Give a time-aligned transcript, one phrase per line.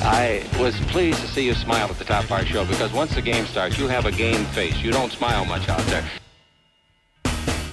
[0.00, 3.14] I was pleased to see you smile at the top of our show because once
[3.16, 4.76] the game starts, you have a game face.
[4.78, 6.04] You don't smile much out there.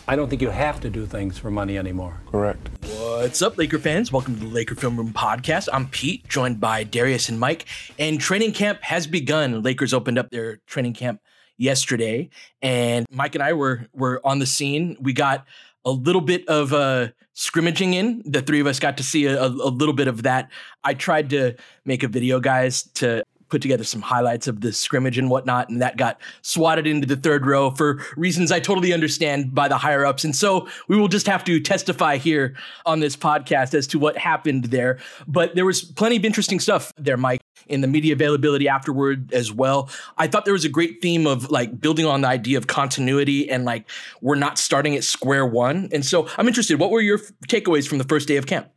[0.08, 2.20] I don't think you have to do things for money anymore.
[2.32, 2.70] Correct.
[2.98, 4.12] What's up, Laker fans?
[4.12, 5.68] Welcome to the Laker Film Room Podcast.
[5.72, 7.66] I'm Pete, joined by Darius and Mike.
[8.00, 9.62] And training camp has begun.
[9.62, 11.22] Lakers opened up their training camp
[11.58, 12.30] yesterday,
[12.62, 14.98] and Mike and I were were on the scene.
[15.00, 15.46] We got
[15.86, 18.24] a little bit of uh, scrimmaging in.
[18.26, 20.50] The three of us got to see a, a, little bit of that.
[20.84, 21.56] I tried to
[21.86, 25.82] make a video, guys, to put together some highlights of the scrimmage and whatnot, and
[25.82, 30.06] that got swatted into the third row for reasons I totally understand by the higher
[30.06, 30.24] ups.
[30.24, 34.18] And so we will just have to testify here on this podcast as to what
[34.18, 35.00] happened there.
[35.28, 39.52] But there was plenty of interesting stuff there, Mike, in the media availability afterward as
[39.52, 39.90] well.
[40.18, 43.50] I thought there was a great theme of like building on the idea of continuity
[43.50, 43.90] and like
[44.22, 45.90] we're not starting at square one.
[45.92, 48.70] And so I'm interested, what were your takeaways from the first day of camp?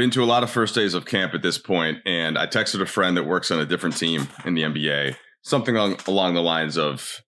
[0.00, 2.80] Been to a lot of first days of camp at this point, and I texted
[2.80, 6.40] a friend that works on a different team in the NBA, something along, along the
[6.40, 7.20] lines of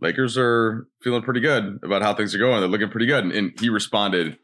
[0.00, 2.60] Lakers are feeling pretty good about how things are going.
[2.60, 3.24] They're looking pretty good.
[3.24, 4.38] And, and he responded,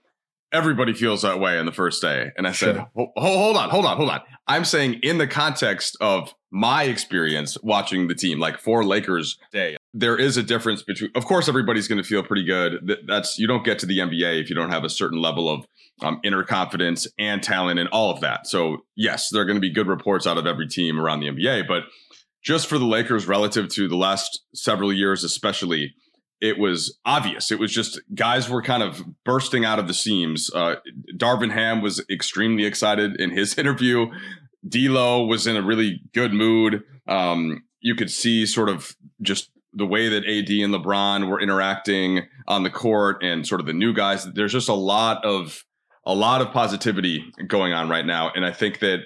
[0.52, 2.32] Everybody feels that way on the first day.
[2.36, 2.88] And I said, Sure.
[2.96, 4.20] "Ho- Hold on, hold on, hold on.
[4.48, 9.76] I'm saying, in the context of my experience watching the team, like for Lakers Day,
[9.92, 12.98] there is a difference between, of course, everybody's going to feel pretty good.
[13.06, 15.64] That's, you don't get to the NBA if you don't have a certain level of
[16.02, 18.46] um, inner confidence and talent and all of that.
[18.46, 21.28] So, yes, there are going to be good reports out of every team around the
[21.28, 21.68] NBA.
[21.68, 21.84] But
[22.42, 25.94] just for the Lakers relative to the last several years, especially,
[26.40, 27.50] it was obvious.
[27.50, 30.50] It was just guys were kind of bursting out of the seams.
[30.54, 30.76] Uh,
[31.16, 34.06] Darvin Ham was extremely excited in his interview.
[34.68, 36.82] D'Lo was in a really good mood.
[37.06, 42.26] Um, you could see sort of just the way that AD and LeBron were interacting
[42.46, 44.24] on the court, and sort of the new guys.
[44.32, 45.64] There's just a lot of
[46.06, 49.00] a lot of positivity going on right now, and I think that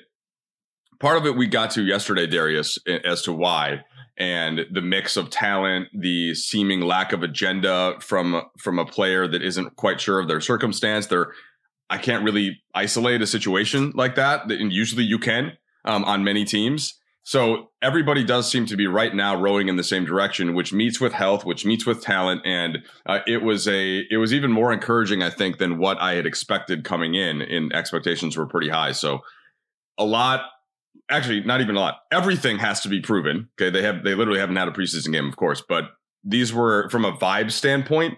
[1.01, 3.85] part of it we got to yesterday, Darius, as to why
[4.19, 9.43] and the mix of talent, the seeming lack of agenda from from a player that
[9.43, 11.07] isn't quite sure of their circumstance.
[11.07, 11.33] They're
[11.89, 15.53] I can't really isolate a situation like that, and usually you can
[15.85, 16.95] um, on many teams.
[17.29, 20.99] So everybody does seem to be right now rowing in the same direction, which meets
[20.99, 24.73] with health, which meets with talent, and uh, it was a it was even more
[24.73, 27.43] encouraging, I think, than what I had expected coming in.
[27.43, 29.21] In expectations were pretty high, so
[29.99, 30.47] a lot
[31.11, 31.99] actually not even a lot.
[32.11, 33.51] Everything has to be proven.
[33.61, 35.91] Okay, they have they literally haven't had a preseason game, of course, but
[36.25, 38.17] these were from a vibe standpoint,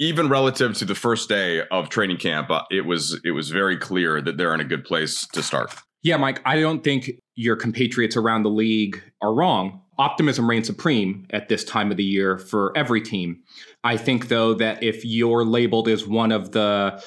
[0.00, 3.76] even relative to the first day of training camp, uh, it was it was very
[3.76, 5.72] clear that they're in a good place to start.
[6.02, 9.80] Yeah, Mike, I don't think your compatriots around the league are wrong.
[9.96, 13.44] Optimism reigns supreme at this time of the year for every team.
[13.84, 17.00] I think, though, that if you're labeled as one of the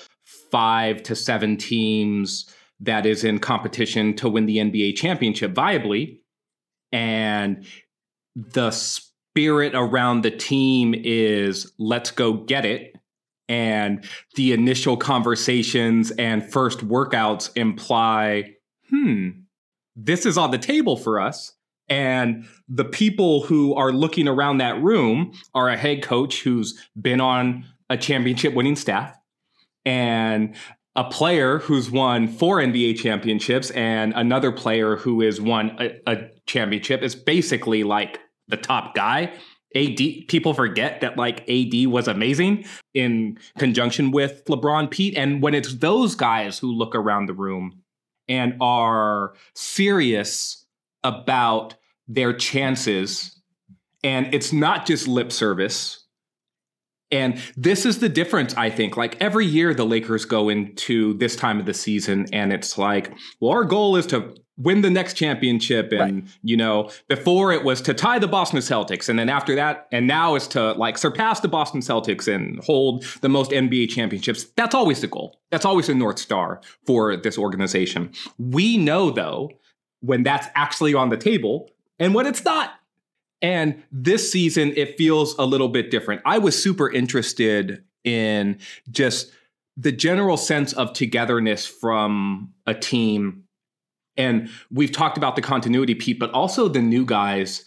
[0.49, 2.49] five to seven teams
[2.79, 6.19] that is in competition to win the NBA championship viably,
[6.93, 7.65] and
[8.33, 12.95] the spirit around the team is let's go get it,
[13.49, 14.05] and
[14.35, 18.53] the initial conversations and first workouts imply,
[18.89, 19.40] hmm,
[19.95, 21.53] this is on the table for us.
[21.89, 27.19] And the people who are looking around that room are a head coach who's been
[27.19, 29.17] on a championship winning staff
[29.85, 30.55] and
[30.95, 36.29] a player who's won four NBA championships and another player who has won a, a
[36.45, 39.33] championship is basically like the top guy.
[39.73, 39.97] AD
[40.27, 45.75] people forget that like AD was amazing in conjunction with LeBron Pete and when it's
[45.75, 47.80] those guys who look around the room
[48.31, 50.65] and are serious
[51.03, 51.75] about
[52.07, 53.39] their chances
[54.03, 56.01] and it's not just lip service
[57.11, 58.95] and this is the difference, I think.
[58.95, 63.13] Like every year, the Lakers go into this time of the season, and it's like,
[63.41, 65.91] well, our goal is to win the next championship.
[65.91, 66.31] And, right.
[66.43, 69.09] you know, before it was to tie the Boston Celtics.
[69.09, 73.03] And then after that, and now is to like surpass the Boston Celtics and hold
[73.21, 74.45] the most NBA championships.
[74.55, 75.39] That's always the goal.
[75.49, 78.11] That's always the North Star for this organization.
[78.37, 79.51] We know, though,
[80.01, 81.69] when that's actually on the table
[81.99, 82.71] and when it's not.
[83.41, 86.21] And this season, it feels a little bit different.
[86.25, 88.59] I was super interested in
[88.91, 89.31] just
[89.77, 93.45] the general sense of togetherness from a team.
[94.21, 97.65] And we've talked about the continuity, Pete, but also the new guys.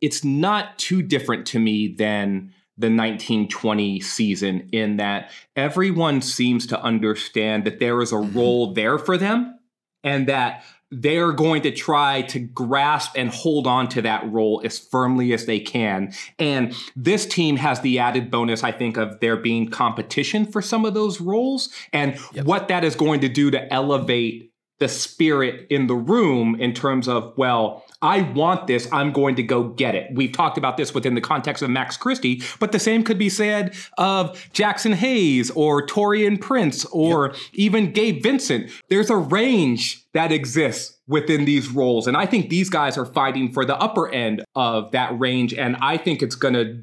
[0.00, 6.80] It's not too different to me than the 1920 season in that everyone seems to
[6.80, 8.38] understand that there is a mm-hmm.
[8.38, 9.58] role there for them
[10.04, 14.78] and that they're going to try to grasp and hold on to that role as
[14.78, 16.14] firmly as they can.
[16.38, 20.84] And this team has the added bonus, I think, of there being competition for some
[20.84, 22.46] of those roles and yep.
[22.46, 27.08] what that is going to do to elevate the spirit in the room in terms
[27.08, 28.88] of, well, I want this.
[28.92, 30.10] I'm going to go get it.
[30.14, 33.28] We've talked about this within the context of Max Christie, but the same could be
[33.28, 37.36] said of Jaxson Hayes or Taurean Prince or yep.
[37.54, 38.70] even Gabe Vincent.
[38.88, 42.06] There's a range that exists within these roles.
[42.06, 45.54] And I think these guys are fighting for the upper end of that range.
[45.54, 46.82] And I think it's going to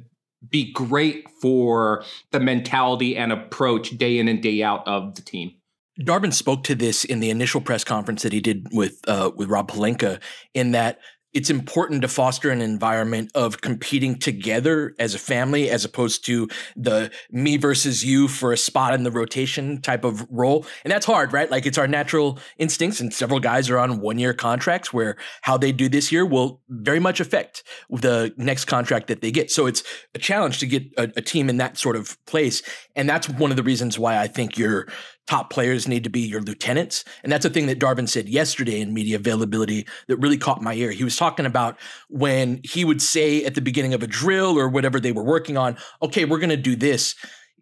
[0.50, 5.54] be great for the mentality and approach day in and day out of the team.
[6.02, 9.50] Darvin spoke to this in the initial press conference that he did with uh, with
[9.50, 10.20] Rob Pelinka,
[10.54, 11.00] in that
[11.36, 16.48] it's important to foster an environment of competing together as a family as opposed to
[16.78, 20.66] the me versus you for a spot in the rotation type of role.
[20.86, 21.52] And that's hard, right?
[21.52, 23.02] Like it's our natural instincts.
[23.02, 26.62] And several guys are on one year contracts where how they do this year will
[26.70, 29.52] very much affect the next contract that they get.
[29.52, 29.84] So it's
[30.14, 32.62] a challenge to get a, a team in that sort of place.
[32.96, 34.88] And that's one of the reasons why I think you're
[35.28, 37.04] top players need to be your lieutenants.
[37.24, 40.74] And that's a thing that Darvin said yesterday in media availability that really caught my
[40.74, 40.92] ear.
[40.92, 41.78] He was talking about
[42.10, 45.58] when he would say at the beginning of a drill or whatever they were working
[45.58, 47.16] on, okay, we're going to do this.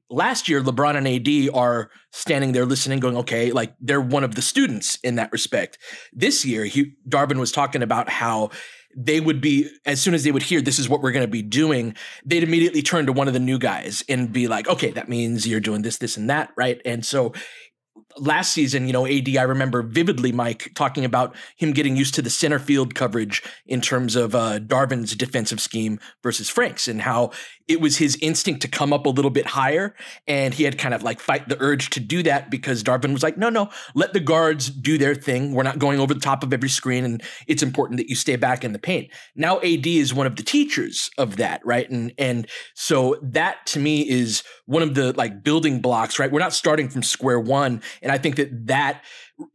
[0.09, 4.35] Last year, LeBron and AD are standing there listening, going, okay, like they're one of
[4.35, 5.79] the students in that respect.
[6.11, 8.51] This year, he, Darvin was talking about how
[8.95, 11.31] they would be as soon as they would hear this is what we're going to
[11.31, 11.95] be doing
[12.25, 15.47] they'd immediately turn to one of the new guys and be like okay that means
[15.47, 16.81] you're doing this this and that right?
[16.85, 17.33] And so
[18.17, 22.21] last season, you know, AD, I remember vividly Mike talking about him getting used to
[22.21, 27.31] the center field coverage in terms of uh, Darvin's defensive scheme versus Frank's and how
[27.67, 29.95] it was his instinct to come up a little bit higher.
[30.27, 33.23] And he had kind of like fight the urge to do that because Darvin was
[33.23, 35.53] like, no, no, let the guards do their thing.
[35.53, 37.05] We're not going over the top of every screen.
[37.05, 39.11] And it's important that you stay back in the paint.
[39.35, 41.89] Now AD is one of the teachers of that, right?
[41.89, 46.31] And and so that to me is one of the like building blocks, right?
[46.31, 47.81] We're not starting from square one.
[48.01, 49.03] And I think that that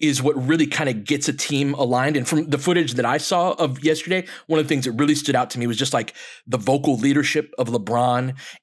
[0.00, 2.16] is what really kind of gets a team aligned.
[2.16, 5.14] And from the footage that I saw of yesterday, one of the things that really
[5.14, 6.14] stood out to me was just like
[6.46, 7.97] the vocal leadership of LeBron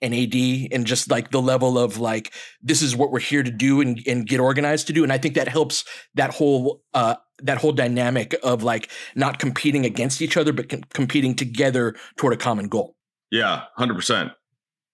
[0.02, 0.36] and AD
[0.72, 4.01] and just like the level of like, this is what we're here to do and,
[4.08, 5.04] and get organized to do.
[5.04, 5.84] And I think that helps
[6.15, 10.84] that whole, uh, that whole dynamic of like not competing against each other, but com-
[10.94, 12.96] competing together toward a common goal.
[13.32, 14.32] Yeah, 100%.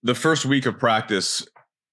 [0.04, 1.46] The first week of practice,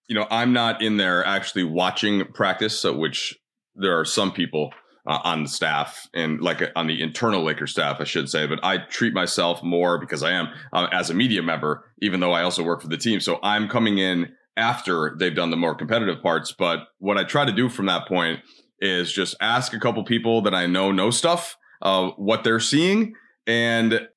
[0.08, 3.38] you know, I'm not in there actually watching practice, so which
[3.74, 4.72] there are some people
[5.08, 8.60] uh, on the staff and like on the internal Lakers staff, I should say, but
[8.62, 12.42] I treat myself more because I am uh, as a media member, even though I
[12.42, 13.18] also work for the team.
[13.18, 16.52] So I'm coming in after they've done the more competitive parts.
[16.52, 18.40] But what I try to do from that point
[18.80, 23.14] is just ask a couple people that I know know stuff, uh, what they're seeing.
[23.46, 24.08] And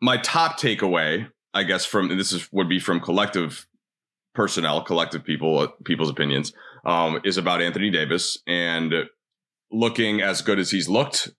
[0.00, 3.66] my top takeaway, I guess, from this is would be from collective
[4.34, 6.54] personnel, collective people, uh, people's opinions,
[6.86, 8.94] um, is about Anthony Davis and
[9.70, 11.30] looking as good as he's looked.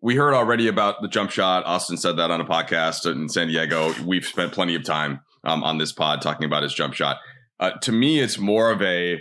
[0.00, 1.64] We heard already about the jump shot.
[1.64, 3.94] Austin said that on a podcast in San Diego.
[4.04, 7.18] We've spent plenty of time um, on this pod talking about his jump shot.
[7.58, 9.20] Uh, to me, it's more of a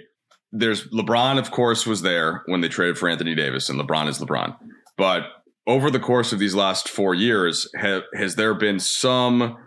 [0.51, 4.19] there's LeBron, of course, was there when they traded for Anthony Davis, and LeBron is
[4.19, 4.55] LeBron.
[4.98, 5.24] But
[5.67, 9.57] over the course of these last four years, ha- has there been some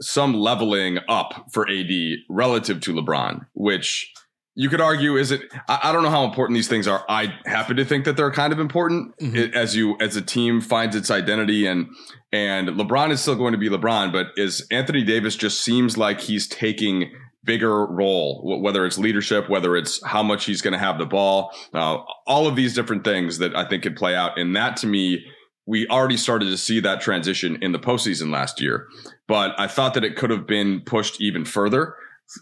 [0.00, 1.90] some leveling up for AD
[2.30, 4.12] relative to LeBron, which
[4.58, 7.04] you could argue is it I, I, don't know how important these things are.
[7.08, 9.36] I happen to think that they're kind of important mm-hmm.
[9.36, 11.86] it, as you as a team finds its identity and
[12.32, 16.20] and lebron is still going to be lebron but is anthony davis just seems like
[16.20, 17.10] he's taking
[17.44, 21.54] bigger role whether it's leadership whether it's how much he's going to have the ball
[21.72, 24.38] uh, all of these different things that i think could play out.
[24.38, 25.24] And that to me
[25.66, 28.88] we already started to see that transition in the postseason last year.
[29.28, 31.94] But i thought that it could have been pushed even further.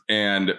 [0.09, 0.55] And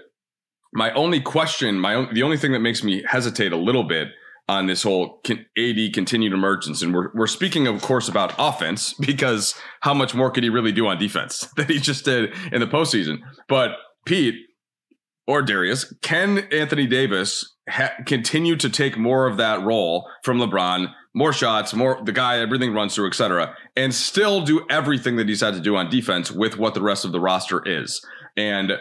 [0.73, 4.09] my only question, my own, the only thing that makes me hesitate a little bit
[4.49, 9.55] on this whole AD continued emergence, and we're we're speaking, of course, about offense because
[9.81, 12.67] how much more could he really do on defense that he just did in the
[12.67, 13.19] postseason?
[13.47, 13.71] But
[14.05, 14.35] Pete
[15.27, 20.93] or Darius, can Anthony Davis ha- continue to take more of that role from LeBron,
[21.13, 25.41] more shots, more the guy everything runs through, etc., and still do everything that he's
[25.41, 28.01] had to do on defense with what the rest of the roster is?
[28.37, 28.73] And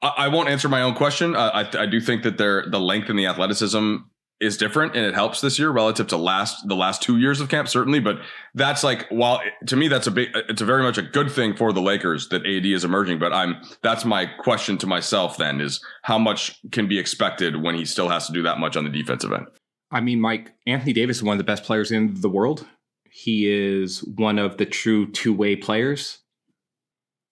[0.00, 1.34] I, won't answer my own question.
[1.34, 3.96] Uh, I, I do think that there the length and the athleticism
[4.40, 7.48] is different and it helps this year relative to last the last two years of
[7.48, 8.20] camp certainly but
[8.54, 11.56] that's like while to me that's a big it's a very much a good thing
[11.56, 15.60] for the lakers that ad is emerging but i'm that's my question to myself then
[15.60, 18.84] is how much can be expected when he still has to do that much on
[18.84, 19.46] the defensive end?
[19.90, 22.66] I mean mike anthony davis is one of the best players in the world.
[23.10, 26.18] He is one of the true two-way players.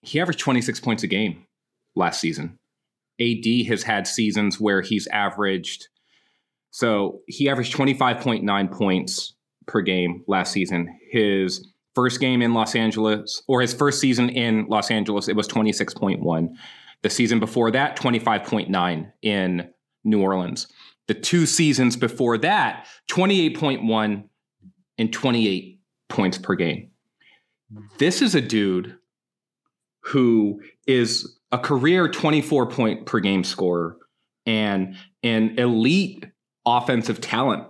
[0.03, 1.46] He averaged 26 points a game
[1.97, 2.59] last season.
[3.21, 5.89] AD has had seasons where he's averaged,
[6.71, 9.35] so he averaged 25.9 points
[9.67, 10.99] per game last season.
[11.11, 15.49] His first game in Los Angeles, or his first season in Los Angeles, it was
[15.49, 16.49] 26.1.
[17.03, 19.69] The season before that, 25.9 in
[20.05, 20.69] New Orleans.
[21.09, 24.29] The two seasons before that, 28.1
[24.99, 26.91] and 28 points per game.
[27.99, 28.97] This is a dude
[30.01, 33.97] who is a career 24 point per game scorer
[34.45, 36.27] and an elite
[36.65, 37.65] offensive talent.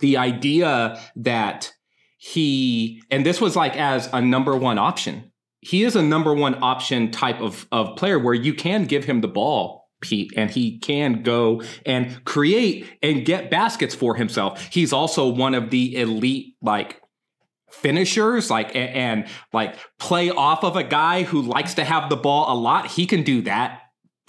[0.00, 1.72] The idea that
[2.18, 5.32] he, and this was like as a number one option.
[5.60, 9.20] He is a number one option type of, of player where you can give him
[9.20, 14.68] the ball, Pete, and he can go and create and get baskets for himself.
[14.72, 17.01] He's also one of the elite, like
[17.72, 22.16] finishers like and, and, like play off of a guy who likes to have the
[22.16, 23.82] ball a lot he can do that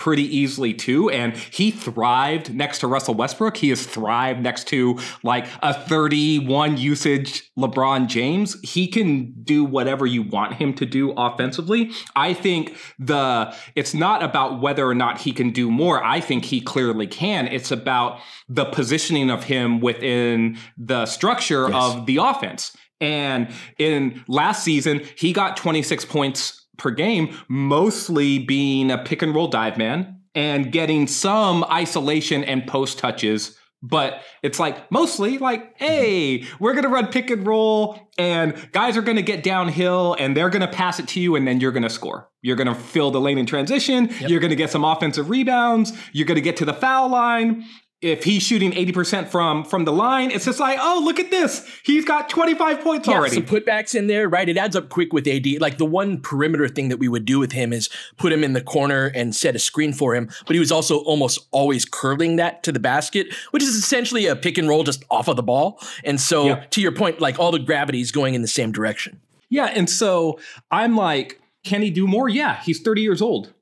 [0.03, 3.55] pretty easily too and he thrived next to Russell Westbrook.
[3.55, 8.57] He has thrived next to like a 31 usage LeBron James.
[8.63, 11.91] He can do whatever you want him to do offensively.
[12.15, 16.03] I think the it's not about whether or not he can do more.
[16.03, 17.47] I think he clearly can.
[17.47, 18.19] It's about
[18.49, 21.75] the positioning of him within the structure yes.
[21.75, 28.91] of the offense and in last season, he got 26 points per game, mostly being
[28.91, 33.57] a pick and roll dive man and getting some isolation and post touches.
[33.85, 35.85] But it's like mostly like, mm-hmm.
[35.85, 40.15] hey, we're going to run pick and roll, and guys are going to get downhill
[40.17, 42.29] and they're going to pass it to you, and then you're going to score.
[42.41, 44.07] You're going to fill the lane in transition.
[44.07, 44.29] Yep.
[44.29, 45.91] You're going to get some offensive rebounds.
[46.13, 47.65] You're going to get to the foul line
[48.03, 51.65] if he's shooting 80% from from the line, it's just like, oh, look at this.
[51.83, 53.35] He's got 25 points yeah, already.
[53.35, 54.47] Some putbacks in there, right?
[54.47, 55.45] It adds up quick with AD.
[55.61, 58.53] Like the one perimeter thing that we would do with him is put him in
[58.53, 60.29] the corner and set a screen for him.
[60.45, 64.35] But he was also almost always curling that to the basket, which is essentially a
[64.35, 65.79] pick and roll just off of the ball.
[66.03, 66.65] And so yeah.
[66.71, 69.21] to your point, like all the gravity is going in the same direction.
[69.49, 69.65] Yeah.
[69.65, 70.39] And so
[70.71, 72.27] I'm like, can he do more?
[72.27, 73.53] Yeah, he's 30 years old.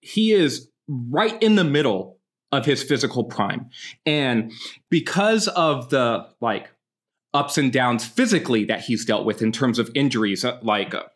[0.00, 2.19] He is right in the middle
[2.52, 3.70] of his physical prime.
[4.04, 4.52] And
[4.88, 6.70] because of the like
[7.32, 11.10] ups and downs physically that he's dealt with in terms of injuries, uh, like a,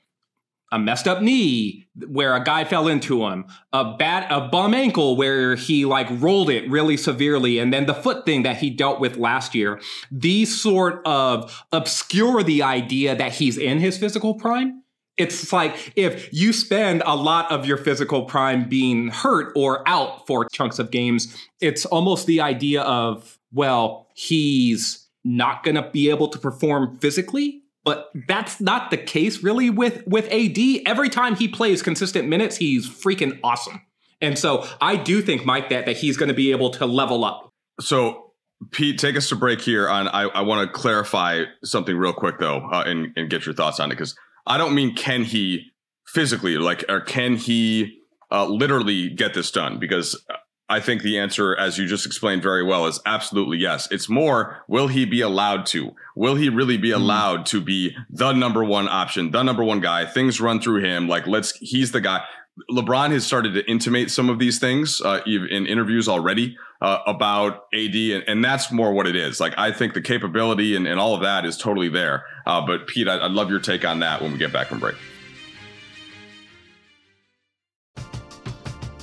[0.79, 3.97] messed up knee where a guy fell into him, a
[4.29, 8.43] a bum ankle where he like rolled it really severely, and then the foot thing
[8.43, 9.81] that he dealt with last year.
[10.11, 14.84] These sort of obscure the idea that he's in his physical prime
[15.16, 20.26] it's like if you spend a lot of your physical prime being hurt or out
[20.26, 26.11] for chunks of games, it's almost the idea of, well, he's not going to be
[26.11, 27.62] able to perform physically.
[27.85, 30.59] But that's not the case really with, with AD.
[30.87, 33.83] Every time he plays consistent minutes, he's freaking awesome.
[34.23, 37.25] And so I do think, Mike, that, that he's going to be able to level
[37.25, 37.52] up.
[37.80, 38.25] So
[38.71, 40.09] Pete, take us to break here on.
[40.09, 43.80] I, I want to clarify something real quick though, uh, and and get your thoughts
[43.80, 44.14] on it because
[44.46, 45.72] I don't mean can he
[46.06, 47.98] physically, like, or can he
[48.30, 49.78] uh, literally get this done?
[49.78, 50.24] Because
[50.68, 53.90] I think the answer, as you just explained very well, is absolutely yes.
[53.90, 55.94] It's more, will he be allowed to?
[56.16, 57.00] Will he really be hmm.
[57.00, 60.06] allowed to be the number one option, the number one guy?
[60.06, 61.08] Things run through him.
[61.08, 62.24] Like, let's, he's the guy.
[62.70, 67.64] LeBron has started to intimate some of these things uh, in interviews already uh, about
[67.75, 69.40] AD, and, and, that's more what it is.
[69.40, 72.25] Like I think the capability and, and all of that is totally there.
[72.46, 74.78] Uh, but Pete, I'd, I'd love your take on that when we get back from
[74.78, 74.96] break.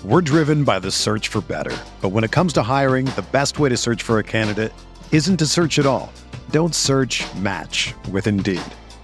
[0.03, 3.59] We're driven by the search for better, but when it comes to hiring, the best
[3.59, 4.73] way to search for a candidate
[5.11, 6.11] isn't to search at all.
[6.51, 7.23] Don't search.
[7.35, 8.61] Match with Indeed.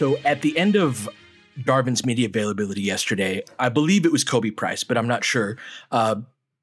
[0.00, 1.10] So at the end of
[1.58, 5.58] Darvin's media availability yesterday, I believe it was Khobi Price, but I'm not sure.
[5.90, 6.22] Uh,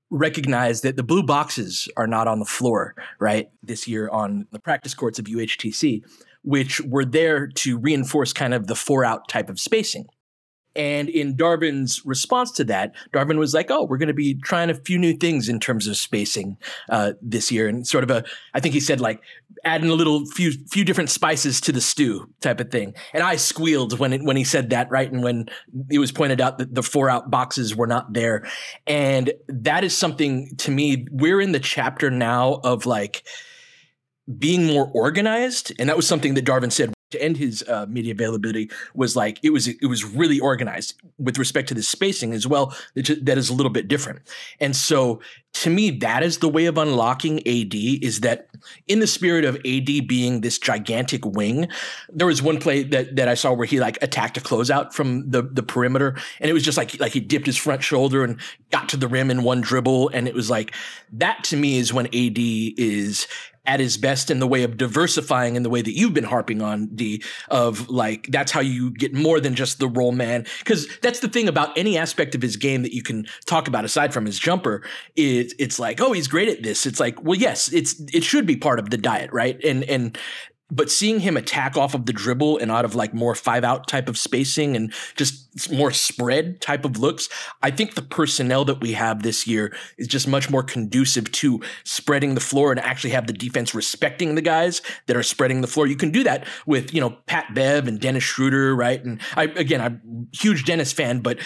[0.09, 4.59] recognized that the blue boxes are not on the floor, right, this year on the
[4.59, 6.01] practice courts of UHTC,
[6.41, 10.07] which were there to reinforce kind of the four out type of spacing.
[10.77, 14.69] And in Darvin's response to that, Darvin was like, "Oh, we're going to be trying
[14.69, 16.57] a few new things in terms of spacing
[16.89, 19.21] uh, this year," and sort of a, I think he said like
[19.65, 22.93] adding a little few few different spices to the stew type of thing.
[23.11, 25.11] And I squealed when it, when he said that, right?
[25.11, 25.49] And when
[25.89, 28.47] it was pointed out that the four out boxes were not there,
[28.85, 31.07] and that is something to me.
[31.11, 33.23] We're in the chapter now of like
[34.37, 38.13] being more organized, and that was something that Darvin said to end his uh, media
[38.13, 42.45] availability was like it was it was really organized with respect to the spacing as
[42.45, 44.19] well that is a little bit different.
[44.59, 45.21] And so
[45.53, 48.49] to me that is the way of unlocking AD is that
[48.87, 51.67] in the spirit of AD being this gigantic wing
[52.09, 55.29] there was one play that that I saw where he like attacked a closeout from
[55.29, 58.39] the the perimeter and it was just like like he dipped his front shoulder and
[58.71, 60.73] got to the rim in one dribble and it was like
[61.11, 63.27] that to me is when AD is
[63.67, 66.61] at his best in the way of diversifying in the way that you've been harping
[66.61, 70.45] on D of like that's how you get more than just the roll man.
[70.59, 73.85] Because that's the thing about any aspect of his game that you can talk about
[73.85, 74.83] aside from his jumper
[75.15, 76.85] is it's like oh he's great at this.
[76.85, 79.61] It's like well yes it's it should be part of the diet right?
[79.63, 80.17] And and
[80.69, 83.87] but seeing him attack off of the dribble and out of like more five out
[83.87, 87.29] type of spacing and just more spread type of looks,
[87.63, 91.61] I think the personnel that we have this year is just much more conducive to
[91.85, 95.67] spreading the floor and actually have the defense respecting the guys that are spreading the
[95.67, 95.87] floor.
[95.87, 99.03] You can do that with, you know, Pat Bev and Dennis Schroeder, right?
[99.03, 101.39] And I, again, I'm a huge Dennis fan, but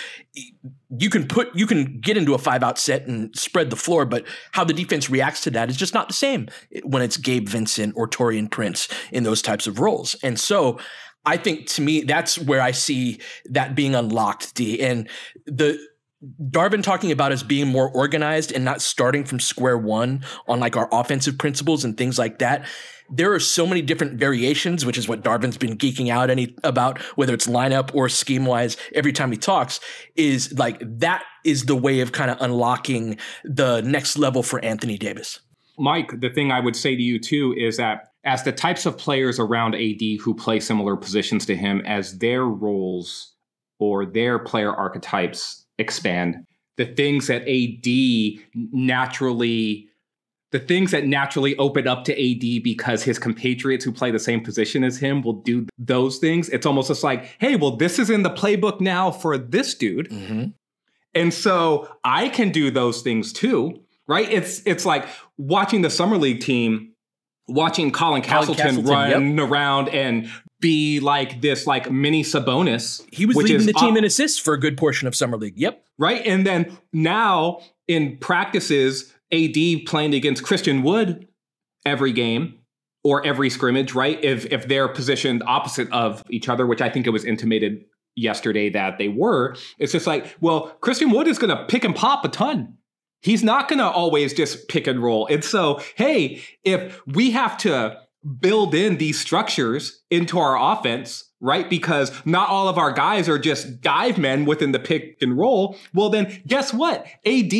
[0.97, 4.05] you can put you can get into a five out set and spread the floor,
[4.05, 6.47] but how the defense reacts to that is just not the same
[6.83, 10.15] when it's Gabe Vincent or Taurean Prince in those types of roles.
[10.23, 10.79] And so
[11.25, 14.55] I think to me that's where I see that being unlocked.
[14.55, 15.09] D and
[15.45, 15.79] the
[16.39, 20.77] Darvin talking about us being more organized and not starting from square one on like
[20.77, 22.67] our offensive principles and things like that
[23.11, 26.99] there are so many different variations, which is what Darvin's been geeking out any about,
[27.15, 29.79] whether it's lineup or scheme wise, every time he talks,
[30.15, 34.97] is like that is the way of kind of unlocking the next level for Anthony
[34.97, 35.39] Davis.
[35.77, 38.97] Mike, the thing I would say to you too is that as the types of
[38.97, 43.33] players around AD who play similar positions to him, as their roles
[43.79, 46.45] or their player archetypes expand,
[46.77, 49.89] the things that AD naturally
[50.51, 54.41] the things that naturally open up to AD because his compatriots who play the same
[54.41, 56.49] position as him will do those things.
[56.49, 60.09] It's almost just like, hey, well, this is in the playbook now for this dude.
[60.09, 60.43] Mm-hmm.
[61.13, 64.29] And so I can do those things too, right?
[64.29, 65.05] It's it's like
[65.37, 66.93] watching the summer league team,
[67.47, 69.49] watching Colin Castleton, Colin Castleton run yep.
[69.49, 70.29] around and
[70.61, 73.03] be like this like mini Sabonis.
[73.11, 75.57] He was leading the team in assists for a good portion of summer league.
[75.57, 75.83] Yep.
[75.97, 76.25] Right.
[76.25, 81.27] And then now in practices, AD playing against Christian Wood
[81.85, 82.59] every game
[83.03, 84.23] or every scrimmage, right?
[84.23, 88.69] If if they're positioned opposite of each other, which I think it was intimated yesterday
[88.69, 92.25] that they were, it's just like, well, Christian Wood is going to pick and pop
[92.25, 92.77] a ton.
[93.21, 95.27] He's not going to always just pick and roll.
[95.27, 97.99] And so, hey, if we have to
[98.39, 101.69] build in these structures into our offense, right?
[101.69, 105.75] Because not all of our guys are just dive men within the pick and roll.
[105.93, 107.05] Well, then guess what?
[107.25, 107.53] AD,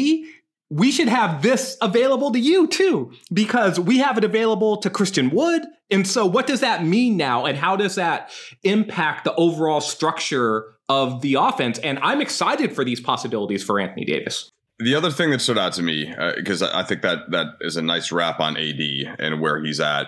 [0.71, 5.29] we should have this available to you too, because we have it available to Christian
[5.29, 5.63] Wood.
[5.91, 7.45] And so, what does that mean now?
[7.45, 8.31] And how does that
[8.63, 11.77] impact the overall structure of the offense?
[11.79, 14.49] And I'm excited for these possibilities for Anthony Davis.
[14.79, 17.75] The other thing that stood out to me, because uh, I think that that is
[17.75, 18.79] a nice wrap on AD
[19.19, 20.07] and where he's at.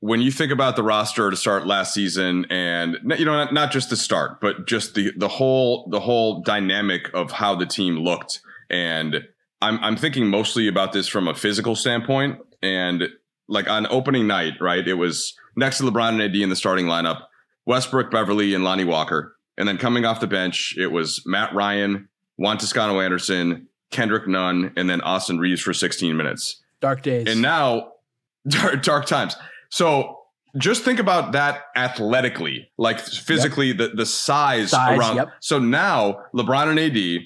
[0.00, 3.70] When you think about the roster to start last season, and you know, not, not
[3.70, 7.96] just the start, but just the the whole the whole dynamic of how the team
[7.96, 9.28] looked, and
[9.62, 13.04] I'm I'm thinking mostly about this from a physical standpoint, and
[13.48, 14.86] like on opening night, right?
[14.86, 17.22] It was next to LeBron and AD in the starting lineup,
[17.64, 22.08] Westbrook, Beverley, and Lonnie Walker, and then coming off the bench, it was Matt Ryan,
[22.36, 26.60] Juan Toscano Anderson, Kendrick Nunn, and then Austin Reaves for 16 minutes.
[26.80, 27.28] Dark days.
[27.28, 27.92] And now,
[28.48, 29.36] dark, dark times.
[29.70, 30.18] So
[30.58, 33.76] just think about that athletically, like physically, yep.
[33.78, 35.16] the, the size, size around.
[35.16, 35.28] Yep.
[35.40, 37.22] So now LeBron and AD,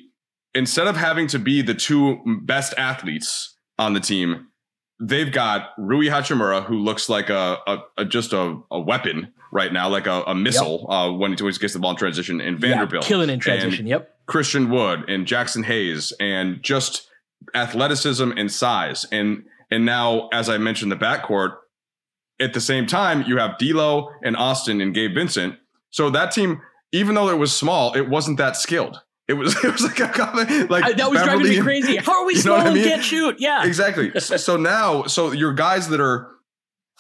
[0.57, 4.49] instead of having to be the two best athletes on the team,
[5.01, 9.73] they've got Rui Hachimura, who looks like a, a, a just a, a, weapon right
[9.73, 10.99] now, like a, a missile yep.
[10.99, 13.05] uh, when he always gets the ball in transition, and Vanderbilt.
[13.05, 14.17] Yeah, killing in transition, yep.
[14.27, 17.09] Christian Wood and Jaxson Hayes, and just
[17.55, 19.07] athleticism and size.
[19.13, 21.57] And and now, as I mentioned, the backcourt,
[22.41, 25.57] at the same time, you have D'Lo and Austin and Gabe Vincent.
[25.91, 29.01] So that team, even though it was small, it wasn't that skilled.
[29.29, 31.97] It was it was like a comment like I, that was Beverley driving me crazy.
[32.05, 32.85] How are we small and I mean?
[32.85, 33.37] can't shoot?
[33.39, 34.13] Yeah, exactly.
[34.21, 36.31] so now, so your guys that are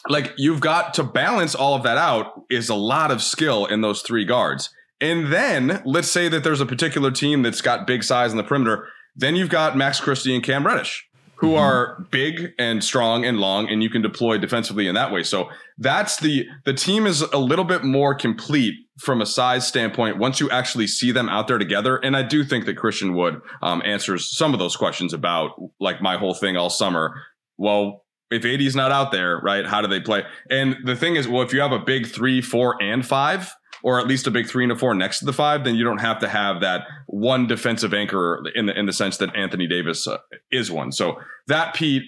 [0.08, 3.80] like you've got to balance all of that out is a lot of skill in
[3.80, 4.70] those three guards.
[5.00, 8.44] And then let's say that there's a particular team that's got big size in the
[8.44, 8.88] perimeter.
[9.14, 11.06] Then you've got Max Christie and Cam Reddish
[11.36, 11.58] who mm-hmm.
[11.58, 15.22] are big and strong and long and you can deploy defensively in that way.
[15.22, 20.18] So that's the the team is a little bit more complete from a size standpoint
[20.18, 21.96] once you actually see them out there together.
[21.96, 26.00] And I do think that Christian Wood um, answers some of those questions about like
[26.00, 27.22] my whole thing all summer.
[27.58, 29.66] Well, if AD's not out there, right?
[29.66, 30.24] How do they play?
[30.50, 33.54] And the thing is, well, if you have a big three, four, and five,
[33.86, 35.84] or at least a big three and a four next to the five, then you
[35.84, 39.68] don't have to have that one defensive anchor in the in the sense that Anthony
[39.68, 40.18] Davis uh,
[40.50, 40.90] is one.
[40.90, 42.02] So that Pete,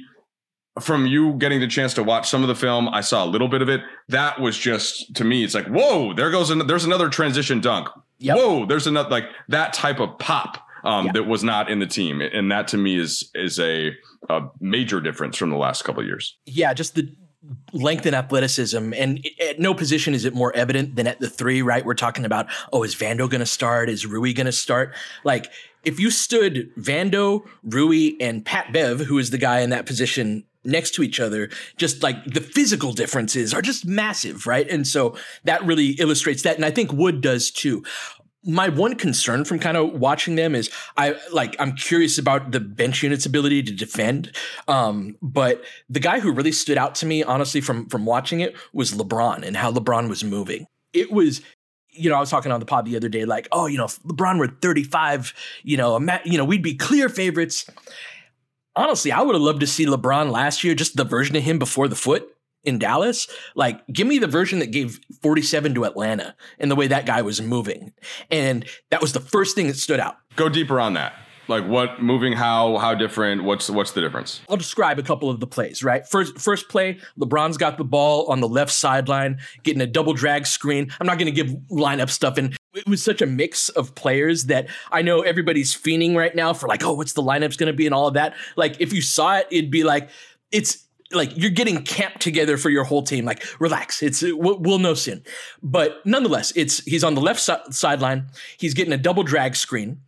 [0.81, 3.47] from you getting the chance to watch some of the film, I saw a little
[3.47, 3.83] bit of it.
[4.09, 7.89] That was just to me, it's like whoa, there goes an, there's another transition dunk.
[8.19, 8.37] Yep.
[8.37, 11.15] Whoa, there's another like that type of pop um, yep.
[11.15, 13.93] that was not in the team, and that to me is is a,
[14.29, 16.37] a major difference from the last couple of years.
[16.45, 17.15] Yeah, just the
[17.73, 18.93] length and athleticism.
[18.95, 21.85] And at no position is it more evident than at the three, right?
[21.85, 23.89] We're talking about, oh, is Vando going to start?
[23.89, 24.95] Is Rui going to start?
[25.25, 25.51] Like,
[25.85, 30.45] if you stood Vando, Rui, and Pat Bev, who is the guy in that position
[30.65, 34.69] next to each other, just like the physical differences are just massive, right?
[34.69, 36.57] And so that really illustrates that.
[36.57, 37.85] And I think Wood does too
[38.45, 42.61] my one concern from kind of watching them is I like I'm curious about the
[42.61, 44.33] bench unit's ability to defend.
[44.69, 48.57] Um, but the guy who really stood out to me, honestly, from from watching it
[48.73, 50.67] was LeBron and how LeBron was moving.
[50.93, 51.43] It was
[51.91, 53.87] you know, I was talking on the pod the other day, like, oh, you know,
[53.87, 57.69] if LeBron were 35, you know, you know, we'd be clear favorites.
[58.77, 61.59] Honestly, I would have loved to see LeBron last year, just the version of him
[61.59, 62.33] before the foot
[62.69, 66.87] in Dallas, like give me the version that gave 47 to Atlanta and the way
[66.87, 67.93] that guy was moving.
[68.31, 70.17] And that was the first thing that stood out.
[70.37, 71.15] Go deeper on that.
[71.49, 74.43] Like what moving how how different what's what's the difference?
[74.51, 76.07] I'll describe a couple of the plays, right?
[76.07, 80.47] First first play, LeBron's got the ball on the left sideline, getting a double drag
[80.47, 80.93] screen.
[81.01, 84.45] I'm not going to give lineup stuff and it was such a mix of players
[84.45, 87.77] that I know everybody's fiending right now for like, oh, what's the lineup's going to
[87.77, 88.37] be and all of that.
[88.57, 90.11] Like if you saw it, it'd be like
[90.53, 93.25] it's like you're getting camped together for your whole team.
[93.25, 95.23] Like relax, it's we'll, we'll know soon.
[95.63, 98.27] But nonetheless, it's he's on the left si- sideline.
[98.59, 100.01] He's getting a double drag screen,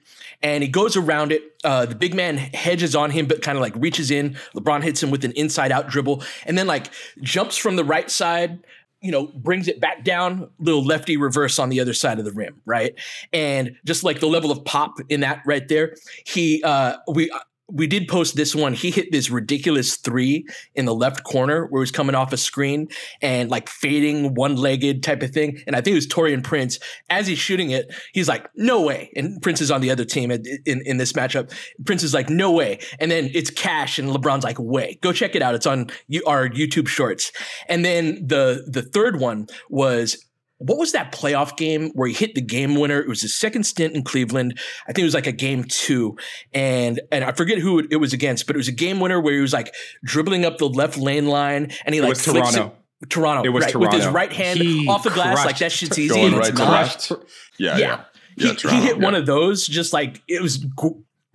[0.42, 1.42] and he goes around it.
[1.64, 4.36] Uh, the big man hedges on him, but kind of like reaches in.
[4.54, 6.90] LeBron hits him with an inside out dribble, and then like
[7.22, 8.60] jumps from the right side.
[9.02, 12.32] You know, brings it back down, little lefty reverse on the other side of the
[12.32, 12.94] rim, right?
[13.32, 17.30] And just like the level of pop in that right there, he uh we
[17.72, 18.74] we did post this one.
[18.74, 22.36] He hit this ridiculous three in the left corner where he was coming off a
[22.36, 22.88] screen
[23.22, 25.62] and like fading one legged type of thing.
[25.66, 26.78] And I think it was Taurean Prince.
[27.08, 29.10] As he's shooting it, he's like, no way.
[29.16, 31.52] And Prince is on the other team in, in, in this matchup.
[31.84, 32.78] Prince is like, no way.
[32.98, 34.98] And then it's Cash and LeBron's like, way.
[35.00, 35.54] Go check it out.
[35.54, 35.90] It's on
[36.26, 37.32] our YouTube shorts.
[37.68, 40.26] And then the the third one was
[40.60, 43.00] what was that playoff game where he hit the game winner?
[43.00, 44.58] It was his second stint in Cleveland.
[44.86, 46.18] I think it was like a game two,
[46.52, 49.34] and and I forget who it was against, but it was a game winner where
[49.34, 52.66] he was like dribbling up the left lane line, and he it like was Toronto.
[53.02, 53.08] It.
[53.08, 53.42] Toronto.
[53.42, 55.98] It was right, with his right hand He off the glass, crushed like that shit's
[55.98, 56.14] easy.
[56.14, 56.70] Going and it's right to not.
[56.70, 57.12] left.
[57.58, 57.78] Yeah, yeah.
[57.78, 58.04] yeah.
[58.36, 60.64] Yeah, he, Toronto, he hit one of those just like it was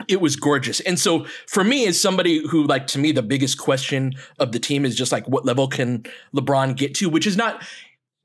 [0.08, 3.58] it was gorgeous and so for me as somebody who like to me the biggest
[3.58, 7.38] question of the team is just like what level can lebron get to which is
[7.38, 7.64] not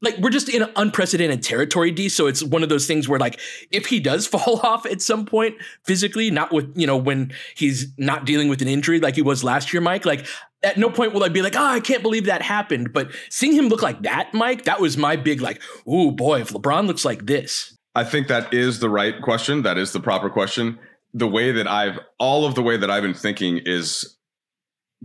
[0.03, 3.39] like we're just in unprecedented territory d so it's one of those things where like
[3.71, 7.93] if he does fall off at some point physically not with you know when he's
[7.99, 10.27] not dealing with an injury like he was last year mike like
[10.63, 12.93] at no point will I be like, oh, I can't believe that happened.
[12.93, 16.51] But seeing him look like that, Mike, that was my big like, oh boy, if
[16.51, 19.63] LeBron looks like this, I think that is the right question.
[19.63, 20.79] That is the proper question.
[21.13, 24.17] The way that I've all of the way that I've been thinking is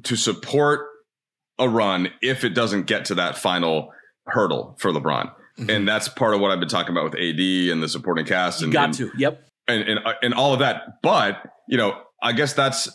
[0.03, 0.87] to support
[1.57, 3.91] a run if it doesn't get to that final
[4.27, 5.31] hurdle for LeBron.
[5.59, 5.73] Mhm.
[5.73, 8.59] And that's part of what I've been talking about with AD and the supporting cast
[8.61, 9.11] you and, got and, to.
[9.17, 9.47] Yep.
[9.67, 11.01] and, and and all of that.
[11.01, 12.89] But you know, I guess that's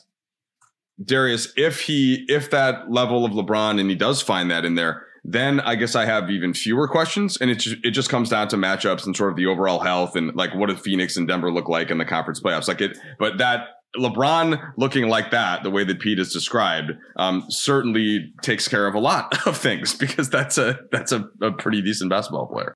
[1.02, 1.52] Darius.
[1.56, 5.60] If he if that level of LeBron and he does find that in there, then
[5.60, 7.38] I guess I have even fewer questions.
[7.40, 10.14] And it ju- it just comes down to matchups and sort of the overall health
[10.16, 12.68] and like what did Phoenix and Denver look like in the conference playoffs?
[12.68, 13.68] Like it, but that.
[13.96, 18.94] LeBron looking like that, the way that Pete has described, um, certainly takes care of
[18.94, 22.74] a lot of things because that's a that's a, a pretty decent basketball player.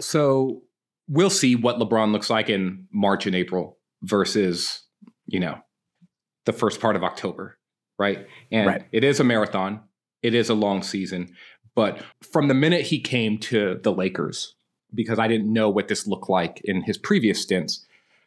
[0.00, 0.62] So
[1.08, 4.82] we'll see what LeBron looks like in March and April versus,
[5.26, 5.58] you know,
[6.46, 7.58] the first part of October,
[7.98, 8.26] right?
[8.50, 8.84] And Right.
[8.92, 9.80] it is a marathon,
[10.22, 11.34] it is a long season.
[11.74, 14.54] But from the minute he came to the Lakers,
[14.94, 17.83] because I didn't know what this looked like in his previous stints,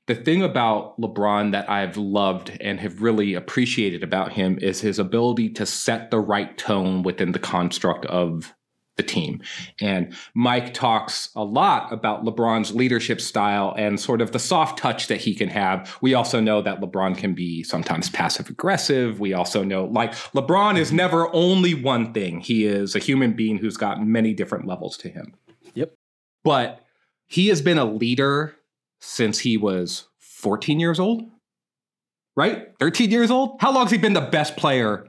[0.08, 5.00] the thing about LeBron that I've loved and have really appreciated about him is his
[5.00, 8.54] ability to set the right tone within the construct of
[8.96, 9.42] the team.
[9.80, 15.08] And Mike talks a lot about LeBron's leadership style and sort of the soft touch
[15.08, 15.98] that he can have.
[16.02, 19.20] We also know that LeBron can be sometimes passive aggressive.
[19.20, 22.40] We also know like LeBron is never only one thing.
[22.40, 25.36] He is a human being who's got many different levels to him.
[25.76, 25.94] Yep.
[26.44, 26.84] But
[27.28, 28.57] he has been a leader
[29.00, 31.24] since he was 14 years old,
[32.36, 32.68] right?
[32.80, 33.58] 13 years old?
[33.60, 35.08] How long has he been the best player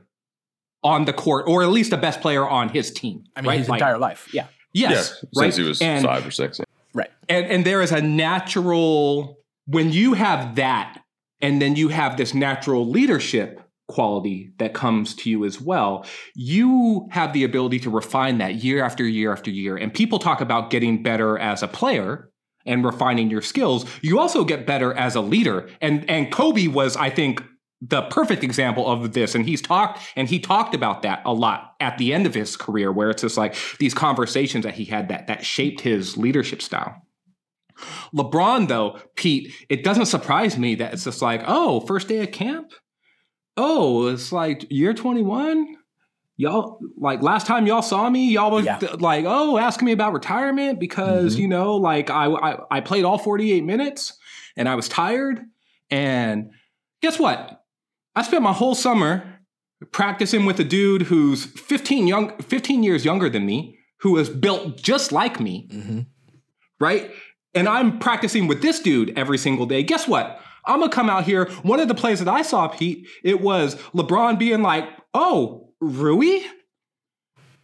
[0.83, 3.25] on the court, or at least the best player on his team?
[3.37, 3.59] I mean, right?
[3.59, 4.29] his Like, entire life.
[4.33, 4.47] Yeah.
[4.73, 5.47] Yes, yeah, right.
[5.47, 6.61] since he was and, five or six.
[6.95, 7.11] Right.
[7.29, 11.03] and and there is a natural when you have that,
[11.41, 16.05] and then you have this natural leadership quality that comes to you as well.
[16.35, 19.77] You have the ability to refine that year after year after year.
[19.77, 22.31] And people talk about getting better as a player
[22.67, 23.85] and refining your skills.
[24.03, 25.69] You also get better as a leader.
[25.81, 27.43] And and Kobe was, I think,
[27.81, 31.75] the perfect example of this and he's talked and he talked about that a lot
[31.79, 35.09] at the end of his career where it's just like these conversations that he had
[35.09, 37.01] that that shaped his leadership style
[38.13, 42.33] lebron though pete it doesn't surprise me that it's just like oh first day of
[42.33, 42.73] camp
[43.57, 45.77] oh it's like year 21
[46.39, 48.79] y'all like last time y'all saw me y'all was Yeah.
[49.01, 51.41] like oh asking me about retirement because Mhm.
[51.41, 54.17] you know like I, I i played all 48 minutes
[54.57, 55.43] and i was tired
[55.91, 56.51] and
[57.03, 57.55] guess what
[58.17, 59.39] I spent my whole summer
[59.93, 64.77] practicing with a dude who's 15 young 15 years younger than me, who is built
[64.83, 66.01] just like me, Mm-hmm.
[66.81, 67.11] right?
[67.55, 69.83] And I'm practicing with this dude every single day.
[69.85, 70.41] Guess what?
[70.67, 71.49] I'm gonna come out here.
[71.63, 76.41] One of the plays that I saw, Pete, it was LeBron being like, "Oh, Rui."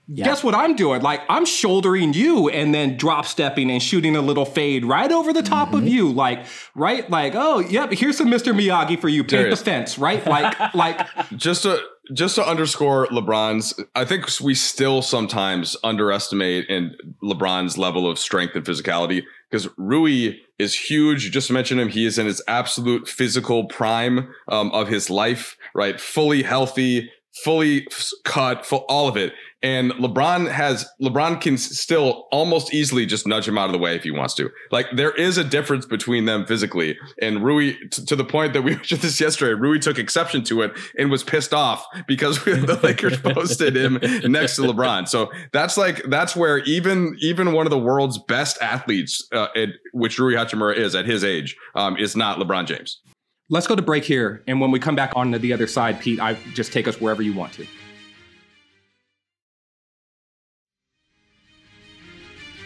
[0.07, 0.27] Yeah.
[0.27, 1.01] Guess what I'm doing?
[1.01, 5.33] Like I'm shouldering you and then drop stepping and shooting a little fade right over
[5.33, 6.13] the top of you.
[6.13, 7.09] Like, right?
[7.09, 8.53] Like, oh, yep, here's some Mr.
[8.53, 9.25] Miyagi for you.
[9.25, 10.25] Paint the fence, right?
[10.27, 11.81] Like, like just to
[12.13, 18.55] just to underscore LeBron's, I think we still sometimes underestimate in LeBron's level of strength
[18.55, 21.25] and physicality because Rui is huge.
[21.25, 25.57] You just mentioned him; he is in his absolute physical prime um, of his life,
[25.75, 25.99] right?
[25.99, 27.11] Fully healthy,
[27.43, 27.87] fully
[28.25, 29.33] cut, full, all of it.
[29.63, 33.97] And LeBron has LeBron can still almost easily just nudge him out of the way
[33.97, 34.51] if he wants to.
[34.71, 36.99] Like there is a difference between them physically.
[37.23, 40.61] And Rui, t- to the point that we mentioned this yesterday, Rui took exception to
[40.63, 43.95] it and was pissed off because the Lakers posted him
[44.31, 45.09] next to LeBron.
[45.09, 49.71] So that's like that's where even even one of the world's best athletes, uh, it,
[49.95, 53.01] which Rui Hachimura is at his age, um, is not LeBron James.
[53.51, 54.43] Let's go to break here.
[54.47, 57.01] And when we come back on to the other side, Pete, I just take us
[57.01, 57.67] wherever you want to.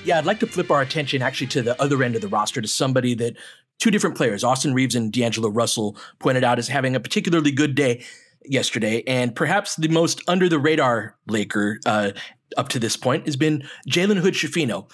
[0.05, 2.61] Yeah, I'd like to flip our attention actually to the other end of the roster
[2.61, 3.37] to somebody that
[3.79, 7.75] two different players, Austin Reaves and D'Angelo Russell, pointed out as having a particularly good
[7.75, 8.05] day
[8.45, 9.03] yesterday.
[9.07, 12.13] And perhaps the most under the radar Laker uh,
[12.57, 14.89] up to this point has been Jalen Hood-Schifino.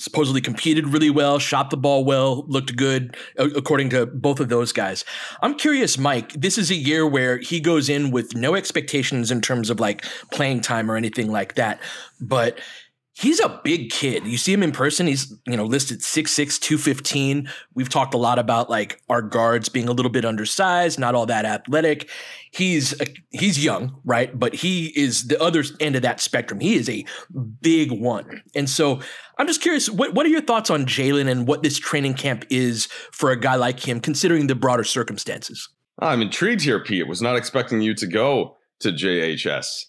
[0.00, 4.72] Supposedly competed really well, shot the ball well, looked good, according to both of those
[4.72, 5.04] guys.
[5.42, 6.32] I'm curious, Mike.
[6.32, 10.06] This is a year where he goes in with no expectations in terms of like
[10.32, 11.82] playing time or anything like that.
[12.18, 12.58] But
[13.20, 14.26] he's a big kid.
[14.26, 17.50] You see him in person, he's, you know, listed 6'6, 215.
[17.74, 21.26] We've talked a lot about like our guards being a little bit undersized, not all
[21.26, 22.08] that athletic.
[22.50, 24.36] He's a, he's young, right?
[24.36, 26.60] But he is the other end of that spectrum.
[26.60, 27.04] He is a
[27.60, 28.42] big one.
[28.54, 29.00] And so
[29.36, 32.46] I'm just curious, what, what are your thoughts on Jalen and what this training camp
[32.48, 35.68] is for a guy like him, considering the broader circumstances?
[35.98, 37.06] I'm intrigued here, Pete.
[37.06, 39.84] Was not expecting you to go to JHS.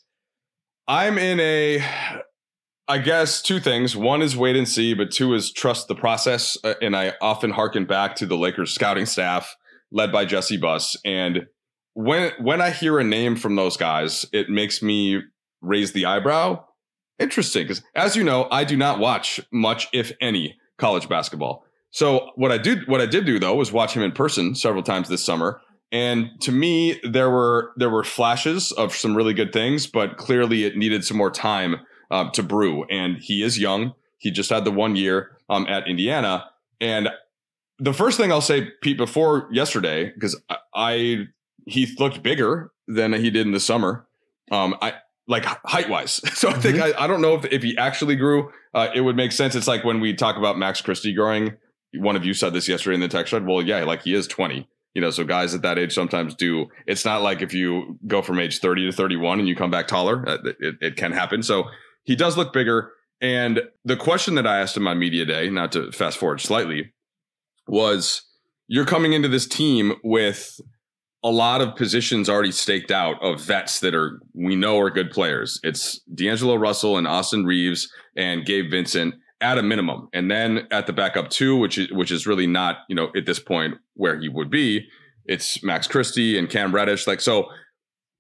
[0.89, 1.81] I'm in a
[2.91, 3.95] I guess two things.
[3.95, 6.58] One is wait and see, but two is trust the process.
[6.62, 9.56] Uh, and I often harken back to the Lakers scouting staff
[9.93, 10.97] led by Jesse Buss.
[11.06, 11.47] And
[11.93, 15.21] when when I hear a name from those guys, it makes me
[15.62, 16.65] raise the eyebrow.
[17.17, 21.63] Interesting, because as you know, I do not watch much, if any, college basketball.
[21.91, 24.84] So what I did what I did do though was watch him in person several
[24.84, 25.62] times this summer.
[25.93, 30.65] And to me, there were there were flashes of some really good things, but clearly
[30.65, 31.77] it needed some more time
[32.12, 32.84] um, to brew.
[32.86, 33.93] And he is young.
[34.17, 36.45] He just had the one year um, at Indiana.
[36.80, 37.10] And
[37.80, 41.28] the first thing I'll say, Pete, before yesterday, because I, I,
[41.65, 44.06] he looked bigger than he did in the summer.
[44.52, 44.95] Um, I
[45.28, 46.21] like height wise.
[46.36, 47.00] So I think mm-hmm.
[47.00, 48.52] I, I don't know if, if he actually grew.
[48.74, 49.56] Uh, it would make sense.
[49.56, 51.58] It's like when we talk about Max Christie growing.
[51.95, 53.45] One of you said this yesterday in the text thread.
[53.45, 56.67] Well, yeah, like he is 20 you know so guys at that age sometimes do
[56.86, 59.88] it's not like if you go from age 30 to 31 and you come back
[59.88, 61.65] taller uh, it, it, can happen so
[62.03, 62.91] he does look bigger.
[63.19, 66.91] And the question that I asked him on media day, not to fast forward slightly,
[67.67, 68.23] was
[68.67, 70.59] you're coming into this team with
[71.23, 75.11] a lot of positions already staked out of vets that are we know are good
[75.11, 75.59] players.
[75.63, 80.87] It's D'Angelo Russell and Austin Reaves and Gabe Vincent at a minimum, and then at
[80.87, 84.19] the backup two, which is which is really not you know at this point where
[84.19, 84.87] he would be.
[85.25, 87.05] It's Max Christie and Cam Reddish.
[87.05, 87.49] Like so,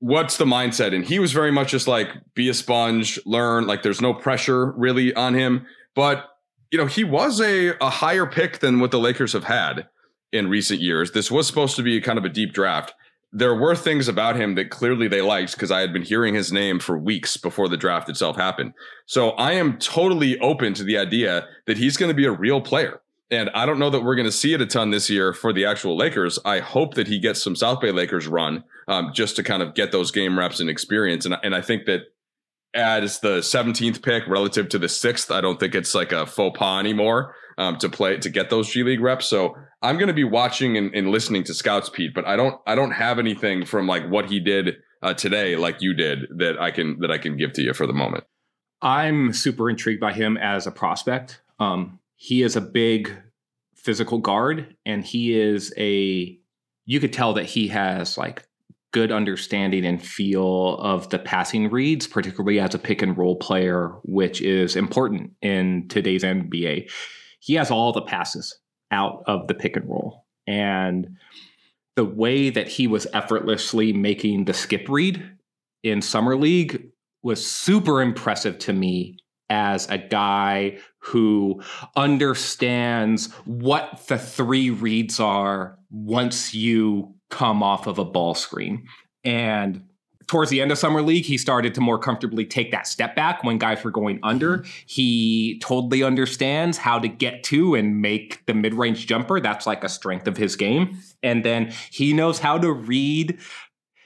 [0.01, 0.93] what's the mindset?
[0.93, 3.67] And he was very much just like, be a sponge, learn.
[3.67, 5.65] Like there's no pressure really on him.
[5.95, 6.27] But,
[6.71, 9.87] you know, he was a, a higher pick than what the Lakers have had
[10.31, 11.11] in recent years.
[11.11, 12.93] This was supposed to be kind of a deep draft.
[13.31, 16.51] There were things about him that clearly they liked because I had been hearing his
[16.51, 18.73] name for weeks before the draft itself happened.
[19.05, 22.59] So I am totally open to the idea that he's going to be a real
[22.59, 23.01] player.
[23.31, 25.53] And I don't know that we're going to see it a ton this year for
[25.53, 26.37] the actual Lakers.
[26.43, 29.73] I hope that he gets some South Bay Lakers run um, just to kind of
[29.73, 31.25] get those game reps and experience.
[31.25, 32.01] And, and I think that
[32.73, 36.57] as the 17th pick relative to the sixth, I don't think it's like a faux
[36.59, 39.27] pas anymore um, to play to get those G League reps.
[39.27, 42.13] So I'm going to be watching and, and, listening to scouts, Pete.
[42.13, 45.81] But I don't I don't have anything from like what he did uh, today, like
[45.81, 48.25] you did, that I can that I can give to you for the moment.
[48.81, 51.41] I'm super intrigued by him as a prospect.
[51.59, 53.11] Um, he is a big
[53.75, 56.37] physical guard and he is a
[56.85, 58.43] you could tell that he has like
[58.93, 63.95] good understanding and feel of the passing reads particularly as a pick and roll player
[64.03, 66.91] which is important in today's NBA
[67.39, 68.55] he has all the passes
[68.91, 71.17] out of the pick and roll and
[71.95, 75.27] the way that he was effortlessly making the skip read
[75.81, 76.87] in summer league
[77.23, 79.17] was super impressive to me
[79.49, 81.61] as a guy who
[81.95, 88.87] understands what the three reads are once you come off of a ball screen.
[89.23, 89.83] And
[90.27, 93.43] towards the end of summer league he started to more comfortably take that step back
[93.43, 94.63] when guys were going under.
[94.85, 99.41] He totally understands how to get to and make the mid-range jumper.
[99.41, 100.99] That's like a strength of his game.
[101.21, 103.39] And then he knows how to read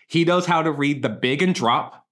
[0.08, 2.05] he knows how to read the big and drop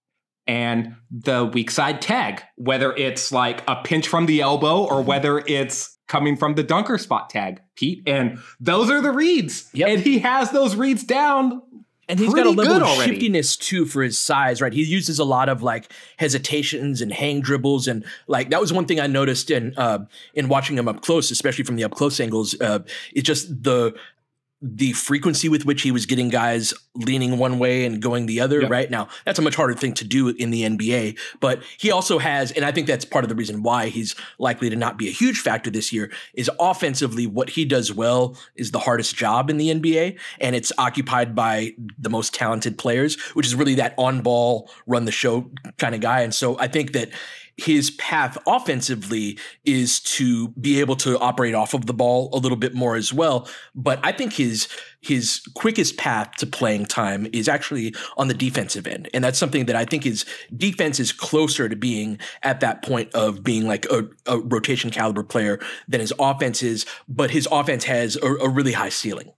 [0.47, 5.39] and the weak side tag, whether it's like a pinch from the elbow or whether
[5.39, 8.03] it's coming from the dunker spot tag, Pete.
[8.05, 9.69] And those are the reads.
[9.73, 9.89] Yep.
[9.89, 11.61] And he has those reads down.
[12.09, 14.73] And he's got a level of shiftiness too for his size, right?
[14.73, 18.85] He uses a lot of like hesitations and hang dribbles, and like that was one
[18.85, 19.99] thing I noticed in uh,
[20.33, 22.59] in watching him up close, especially from the up close angles.
[22.59, 22.79] Uh,
[23.13, 23.95] it's just the
[24.65, 28.61] the frequency with which he was getting guys leaning one way and going the other,
[28.61, 28.71] yep.
[28.71, 28.89] right?
[28.89, 32.51] Now, that's a much harder thing to do in the NBA, but he also has,
[32.53, 35.11] and I think that's part of the reason why he's likely to not be a
[35.11, 39.57] huge factor this year, is offensively what he does well is the hardest job in
[39.57, 44.21] the NBA, and it's occupied by the most talented players, which is really that on
[44.21, 46.21] ball, run the show kind of guy.
[46.21, 47.09] And so I think that
[47.57, 52.57] his path offensively is to be able to operate off of the ball a little
[52.57, 53.47] bit more as well.
[53.75, 54.67] But I think his
[55.01, 59.09] his quickest path to playing time is actually on the defensive end.
[59.13, 60.25] And that's something that I think his
[60.55, 65.23] defense is closer to being at that point of being like a, a rotation caliber
[65.23, 65.59] player
[65.89, 69.33] than his offense is, but his offense has a, a really high ceiling.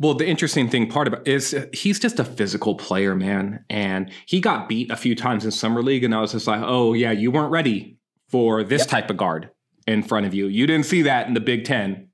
[0.00, 4.10] Well, the interesting thing part about is uh, he's just a physical player, man, and
[4.26, 6.94] he got beat a few times in summer league, and I was just like, oh
[6.94, 7.98] yeah, you weren't ready
[8.28, 8.88] for this Yep.
[8.88, 9.50] type of guard
[9.86, 10.46] in front of you.
[10.46, 12.08] You didn't see that in the Big Ten,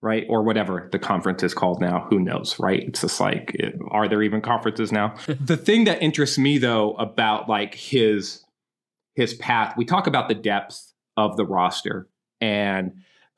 [0.00, 0.24] right?
[0.28, 2.06] Or whatever the conference is called now.
[2.08, 2.82] Who knows, right?
[2.82, 5.14] It's just like, it- are there even conferences now?
[5.26, 8.42] the thing that interests me though about like his
[9.14, 12.08] his path, we talk about the depth of the roster
[12.40, 12.92] and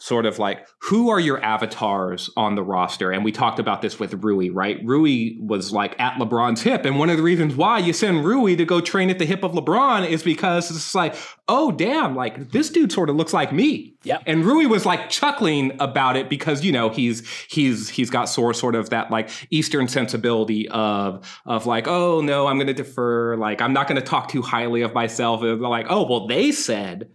[0.04, 3.10] sort of like who are your avatars on the roster?
[3.10, 4.78] And we talked about this with Rui right?
[4.84, 6.84] Rui was like at LeBron's hip.
[6.84, 9.42] And one of the reasons why you send Rui to go train at the hip
[9.42, 11.16] of LeBron is because it's like
[11.48, 13.96] oh damn like this dude sort of looks like me.
[14.02, 14.24] Yep.
[14.26, 18.56] and Rui was like chuckling about it because you know he's he's he's got sort
[18.56, 23.36] sort of that like Eastern sensibility of of like oh no I'm going to defer.
[23.36, 25.40] Like I'm not going to talk too highly of myself.
[25.40, 27.08] And they're like oh well they said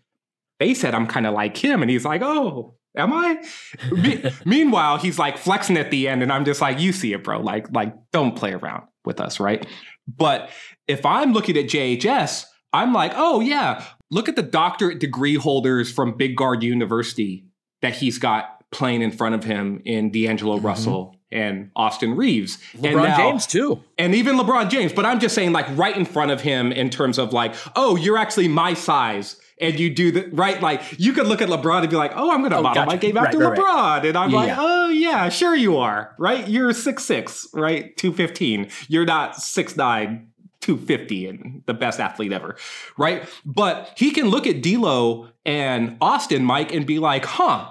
[0.57, 1.83] they said I'm kind of like him.
[1.83, 3.43] And he's like oh am I
[3.91, 7.23] Me- meanwhile he's like flexing at the end and I'm just like you see it
[7.23, 9.65] bro like like don't play around with us right
[10.07, 10.49] but
[10.87, 15.91] if I'm looking at JHS I'm like oh yeah look at the doctorate degree holders
[15.91, 17.45] from Big Guard University
[17.81, 20.65] that he's got playing in front of him in D'Angelo mm-hmm.
[20.65, 22.57] Russell and Austin Reaves.
[22.83, 23.83] And now- James too.
[23.97, 24.93] And even LeBron James.
[24.93, 27.95] But I'm just saying, like, right in front of him in terms of like, oh,
[27.95, 29.39] you're actually my size.
[29.61, 32.31] And you do the right, like you could look at LeBron and be like, "Oh,
[32.31, 32.95] I'm going to Oh, model gotcha.
[32.95, 34.01] my game Right, after right, right.
[34.03, 36.47] LeBron," and I'm Yeah, like, "Oh yeah, sure you are, right?
[36.47, 37.95] You're six six, right?
[37.97, 38.69] Two fifteen.
[38.87, 40.29] You're not six nine,
[40.61, 42.55] 250 and the best athlete ever,
[42.97, 43.27] right?
[43.45, 47.69] But he can look at D'Lo and Austin, Mike, and be like, huh,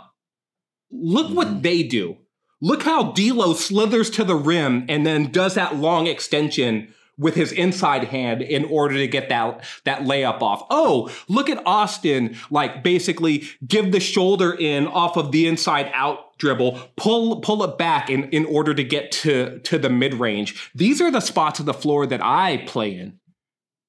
[0.90, 1.34] look Mm-hmm.
[1.36, 2.16] what they do.
[2.60, 7.52] Look how D'Lo slithers to the rim and then does that long extension with his
[7.52, 10.64] inside hand in order to get that that layup off.
[10.70, 16.38] Oh, look at Austin like basically give the shoulder in off of the inside out
[16.38, 20.70] dribble, pull pull it back in in order to get to to the mid-range.
[20.74, 23.18] These are the spots of the floor that I play in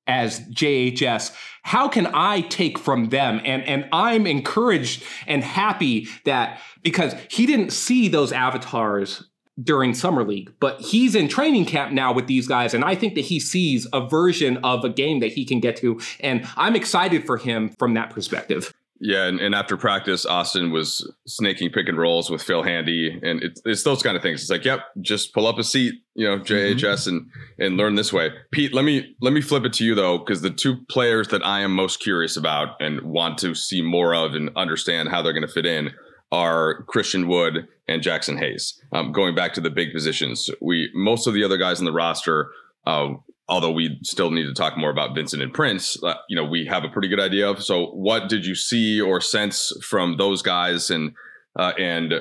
[0.07, 1.35] as JHS.
[1.61, 3.39] How can I take from them?
[3.45, 9.28] And and I'm encouraged and happy that because he didn't see those avatars
[9.61, 13.15] during summer league, but he's in training camp now with these guys, and I think
[13.15, 16.75] that he sees a version of a game that he can get to, and I'm
[16.75, 18.73] excited for him from that perspective.
[19.01, 23.41] Yeah, and, and after practice, Austin was snaking pick and rolls with Phil Handy, and
[23.41, 24.41] it's, it's those kind of things.
[24.41, 27.09] It's like, yep, just pull up a seat, you know, JHS, mm-hmm.
[27.09, 28.31] and and learn this way.
[28.51, 31.45] Pete, let me let me flip it to you though, because the two players that
[31.45, 35.33] I am most curious about and want to see more of and understand how they're
[35.33, 35.91] going to fit in
[36.31, 38.81] are Christian Wood and Jaxson Hayes.
[38.91, 41.91] Um, going back to the big positions, we most of the other guys in the
[41.91, 42.51] roster.
[42.85, 43.09] Uh,
[43.47, 46.65] although we still need to talk more about Vincent and Prince, uh, you know, we
[46.65, 47.63] have a pretty good idea of.
[47.63, 51.13] So, what did you see or sense from those guys, and
[51.57, 52.13] uh, and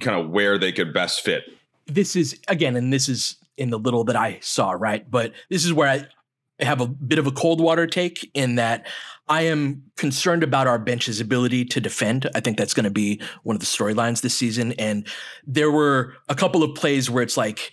[0.00, 1.44] kind of where they could best fit?
[1.88, 5.10] this is again, and this is in the little that I saw, right?
[5.10, 8.86] But this is where I have a bit of a cold water take in that
[9.28, 12.28] I am concerned about our bench's ability to defend.
[12.34, 14.72] I think that's going to be one of the storylines this season.
[14.72, 15.06] And
[15.46, 17.72] there were a couple of plays where it's like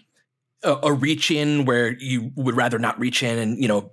[0.63, 3.91] a, a reach in where you would rather not reach in and, you know,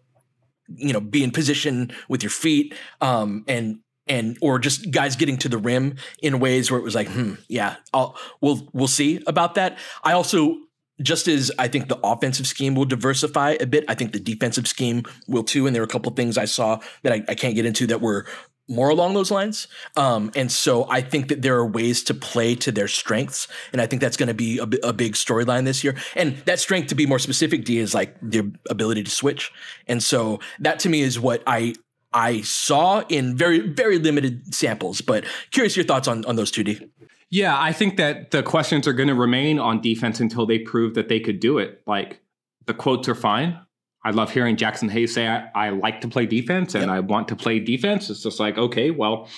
[0.74, 2.74] you know, be in position with your feet.
[3.00, 6.94] Um, and and or just guys getting to the rim in ways where it was
[6.94, 9.78] like, hmm, yeah, I'll we'll we'll see about that.
[10.02, 10.56] I also
[11.00, 14.68] just as I think the offensive scheme will diversify a bit, I think the defensive
[14.68, 15.66] scheme will too.
[15.66, 17.86] And there are a couple of things I saw that I, I can't get into
[17.88, 18.26] that were
[18.68, 19.68] more along those lines.
[19.96, 23.48] Um, and so I think that there are ways to play to their strengths.
[23.72, 25.96] And I think that's going to be a, a big storyline this year.
[26.14, 29.50] And that strength, to be more specific, D, is like their ability to switch.
[29.86, 31.74] And so that to me is what I
[32.14, 35.00] I saw in very, very limited samples.
[35.00, 36.90] But curious your thoughts on, on those two, D.
[37.32, 40.94] Yeah, I think that the questions are going to remain on defense until they prove
[40.94, 41.80] that they could do it.
[41.86, 42.20] Like
[42.66, 43.58] the quotes are fine.
[44.04, 46.90] I love hearing Jaxson Hayes say, I, I like to play defense and Yep.
[46.94, 48.10] I want to play defense.
[48.10, 49.28] It's just like, okay, well,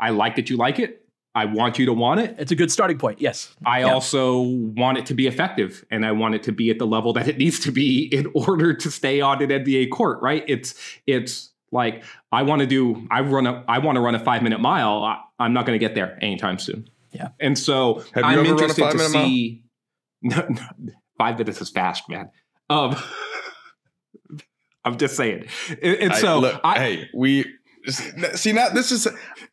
[0.00, 1.02] I like that you like it.
[1.36, 2.34] I want you to want it.
[2.38, 3.20] It's a good starting point.
[3.20, 3.54] Yes.
[3.64, 3.92] I Yeah.
[3.92, 7.12] also want it to be effective and I want it to be at the level
[7.12, 10.44] that it needs to be in order to stay on an NBA court, right?
[10.48, 10.74] It's
[11.06, 12.02] it's like
[12.32, 15.04] I want to do I run a I want to run a 5 minute mile.
[15.04, 16.88] I, I'm not going to get there anytime soon.
[17.14, 17.28] Yeah.
[17.40, 19.62] And so Have you I'm ever run a interested to see
[20.22, 22.30] no, no, 5 minutes is fast, man.
[22.68, 22.96] Um
[24.84, 25.46] I'm just saying.
[25.82, 27.46] And, and I- so look, I, hey, we
[27.88, 28.68] see now.
[28.70, 29.08] This is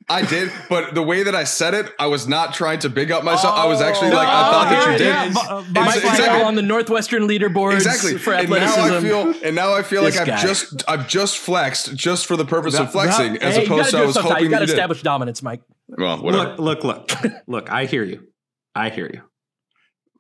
[0.10, 3.12] I did, but the way that I said it, I was not trying to big
[3.12, 3.58] up myself.
[3.58, 5.08] I was actually like, I thought that you did.
[5.08, 6.42] yeah, but, uh, It's- my- exactly.
[6.44, 8.18] On the Northwestern leaderboards Exactly.
[8.18, 8.98] for And now.
[8.98, 10.42] I feel, and now I feel like I've guy.
[10.42, 13.80] just, I've just flexed just for the purpose That- of flexing, that- as hey, opposed
[13.84, 14.32] gotta to do I was sometime.
[14.32, 14.74] hoping You got to you did.
[14.74, 15.62] establish dominance, Mike.
[15.98, 16.56] Well, whatever.
[16.58, 18.28] Look, look, look, look, I hear you.
[18.76, 19.22] I hear you.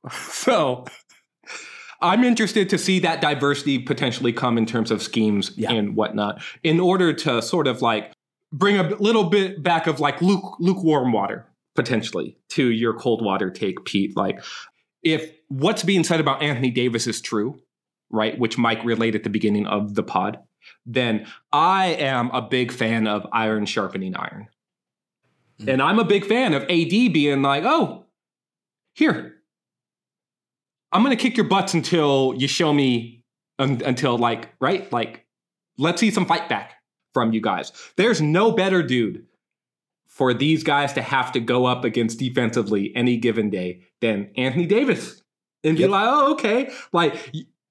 [0.11, 0.86] So
[2.01, 5.72] I'm interested to see that diversity potentially come in terms of schemes Yeah.
[5.72, 8.11] and whatnot in order to sort of like
[8.51, 11.45] bring a little bit back of like luke, lukewarm water
[11.76, 14.17] potentially to your cold water take, Pete.
[14.17, 14.43] Like,
[15.03, 17.59] if what's being said about Anthony Davis is true,
[18.09, 20.39] right, which Mike relayed at the beginning of the pod,
[20.86, 24.47] then I am a big fan of iron sharpening iron.
[25.62, 25.70] Mm-hmm.
[25.70, 28.05] And I'm a big fan of AD being like, oh,
[28.93, 29.36] here,
[30.91, 33.24] I'm going to kick your butts until you show me,
[33.59, 34.91] un- until like, right?
[34.91, 35.26] Like,
[35.78, 36.74] let's see some fight back
[37.14, 37.72] from you guys.
[37.95, 39.26] There's no better dude
[40.07, 44.66] for these guys to have to go up against defensively any given day than Anthony
[44.66, 45.22] Davis
[45.64, 45.91] and be yep.
[45.91, 46.72] like, oh, okay.
[46.91, 47.16] Like,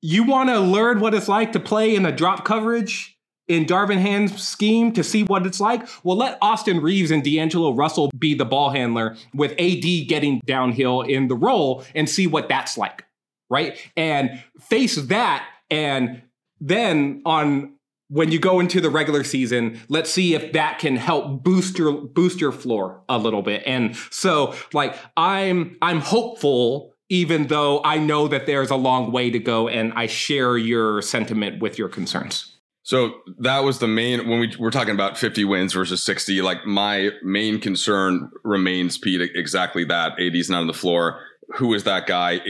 [0.00, 3.18] you want to learn what it's like to play in a drop coverage
[3.50, 5.86] in Darvin Ham's scheme to see what it's like?
[6.04, 11.02] Well, let Austin Reaves and D'Angelo Russell be the ball handler with AD getting downhill
[11.02, 13.04] in the role and see what that's like,
[13.50, 13.76] right?
[13.96, 15.48] And face that.
[15.68, 16.22] And
[16.60, 17.74] then on
[18.06, 21.92] when you go into the regular season, let's see if that can help boost your
[21.92, 23.64] boost your floor a little bit.
[23.66, 29.30] And so like I'm I'm hopeful even though I know that there's a long way
[29.30, 32.49] to go and I share your sentiment with your concerns.
[32.82, 36.40] So that was the main when we were talking about 50 wins versus 60.
[36.40, 40.18] Like my main concern remains Pete exactly that.
[40.18, 41.20] AD's not on the floor.
[41.56, 42.40] Who is that guy?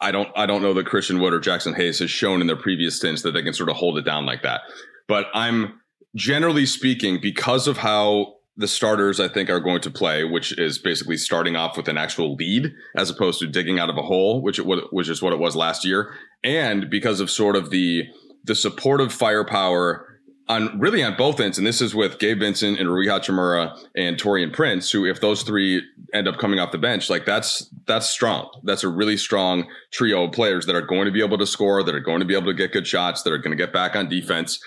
[0.00, 2.56] I don't I don't know that Christian Wood or Jaxson Hayes has shown in their
[2.56, 4.62] previous stints that they can sort of hold it down like that.
[5.08, 5.80] But I'm
[6.14, 10.78] generally speaking, because of how the starters I think are going to play, which is
[10.78, 14.42] basically starting off with an actual lead as opposed to digging out of a hole,
[14.42, 16.14] which it, which is what it was last year,
[16.44, 18.04] and because of sort of the
[18.44, 20.06] the supportive firepower
[20.48, 24.16] on really on both ends, and this is with Gabe Vincent and Rui Hachimura and
[24.16, 25.80] Taurean Prince, who if those three
[26.12, 28.50] end up coming off the bench, like that's that's strong.
[28.64, 31.84] That's a really strong trio of players that are going to be able to score,
[31.84, 33.72] that are going to be able to get good shots, that are going to get
[33.72, 34.58] back on defense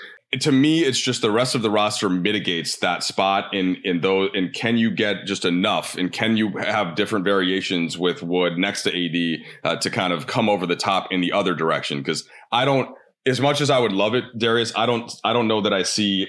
[0.41, 4.31] to me, it's just the rest of the roster mitigates that spot in in those.
[4.33, 5.95] And can you get just enough?
[5.95, 10.27] And can you have different variations with Wood next to AD uh, to kind of
[10.27, 11.99] come over the top in the other direction?
[11.99, 12.89] Because I don't,
[13.25, 15.83] as much as I would love it, Darius, I don't, I don't know that I
[15.83, 16.27] see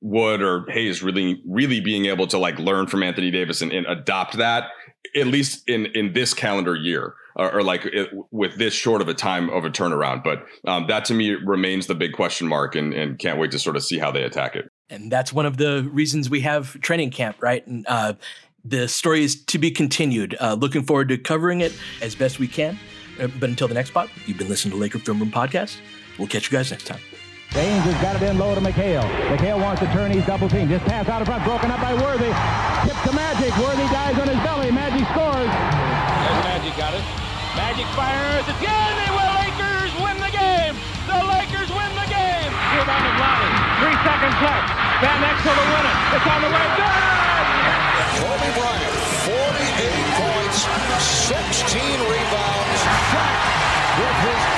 [0.00, 3.86] Wood or Hayes really, really being able to like learn from Anthony Davis and, and
[3.86, 4.70] adopt that
[5.16, 9.08] at least in in this calendar year or, or like it, with this short of
[9.08, 10.22] a time of a turnaround.
[10.24, 13.58] But um, that to me remains the big question mark, and, and can't wait to
[13.58, 14.70] sort of see how they attack it.
[14.90, 17.66] And that's one of the reasons we have training camp, right?
[17.66, 18.14] And uh,
[18.64, 20.36] the story is to be continued.
[20.40, 22.78] Uh, looking forward to covering it as best we can.
[23.20, 25.76] Uh, but until the next spot, you've been listening to Laker Film Room Podcast.
[26.18, 27.00] We'll catch you guys next time.
[27.50, 29.06] James has got it in low to McHale.
[29.32, 30.10] McHale wants to turn.
[30.12, 30.68] He's double team.
[30.68, 31.42] Just pass out in front.
[31.44, 32.28] Broken up by Worthy.
[32.84, 33.54] Tip to Magic.
[33.56, 34.68] Worthy dies on his belly.
[34.70, 35.48] Magic scores.
[35.48, 37.04] There's Magic got it.
[37.56, 38.44] Magic fires.
[38.44, 38.92] It's good.
[39.00, 40.76] The Lakers win the game.
[41.08, 42.50] The Lakers win the game.
[42.76, 43.54] Rebound is Lonnie.
[43.80, 44.68] Three seconds left.
[45.00, 45.96] Van Exel to win it.
[46.20, 46.66] It's on the way.
[46.76, 47.18] Good.
[48.18, 48.94] Kobe Bryant,
[49.24, 50.58] 48 points,
[51.00, 51.80] 16
[52.12, 52.80] rebounds.
[53.08, 53.38] Shot
[53.98, 54.57] with his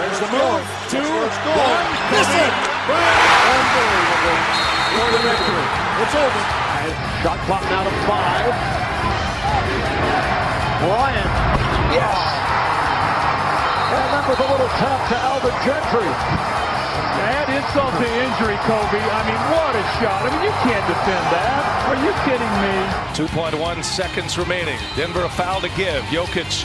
[0.00, 0.64] There's the move.
[0.88, 1.86] Two, one.
[2.08, 2.52] Miss it.
[2.88, 4.40] Unbelievable.
[4.96, 5.66] For the victory.
[6.00, 6.42] It's over.
[7.20, 8.48] Shot clock now to five.
[10.80, 11.32] Bryant.
[11.92, 12.16] Yes.
[13.92, 16.08] And that was a little tough to Alvin Gentry.
[17.20, 19.04] Add insult to injury, Kobe.
[19.04, 20.24] I mean, what a shot.
[20.24, 21.60] I mean, you can't defend that.
[21.92, 22.72] Are you kidding me?
[23.12, 24.78] 2.1 seconds remaining.
[24.96, 26.02] Denver a foul to give.
[26.04, 26.64] Jokic